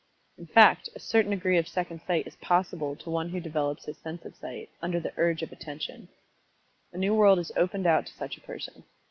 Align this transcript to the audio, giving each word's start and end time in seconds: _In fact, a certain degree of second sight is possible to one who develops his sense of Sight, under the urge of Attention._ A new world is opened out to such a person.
_In 0.39 0.49
fact, 0.49 0.89
a 0.95 0.99
certain 0.99 1.29
degree 1.29 1.59
of 1.59 1.67
second 1.67 2.01
sight 2.07 2.25
is 2.25 2.35
possible 2.37 2.95
to 2.95 3.09
one 3.11 3.29
who 3.29 3.39
develops 3.39 3.85
his 3.85 3.99
sense 3.99 4.25
of 4.25 4.35
Sight, 4.35 4.67
under 4.81 4.99
the 4.99 5.13
urge 5.15 5.43
of 5.43 5.51
Attention._ 5.51 6.07
A 6.91 6.97
new 6.97 7.13
world 7.13 7.37
is 7.37 7.51
opened 7.55 7.85
out 7.85 8.07
to 8.07 8.13
such 8.13 8.35
a 8.35 8.41
person. 8.41 8.83